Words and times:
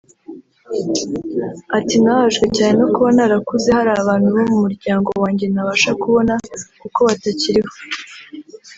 Ati 1.77 1.95
“Nbabajwe 2.01 2.45
cyane 2.57 2.75
no 2.81 2.87
kuba 2.93 3.09
narakuze 3.15 3.67
hari 3.77 3.89
abantu 4.01 4.27
bo 4.35 4.41
mu 4.49 4.57
muryango 4.63 5.09
wanjye 5.21 5.45
ntabasha 5.47 5.91
kubona 6.01 6.33
kuko 6.81 6.99
batakiriho 7.07 7.71